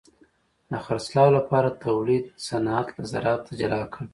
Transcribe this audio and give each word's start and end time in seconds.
د 0.69 0.71
خرڅلاو 0.85 1.29
لپاره 1.37 1.69
تولید 1.85 2.25
صنعت 2.47 2.87
له 2.97 3.03
زراعت 3.11 3.45
جلا 3.59 3.81
کړ. 3.93 4.05